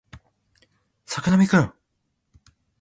[1.05, 1.73] 作並くん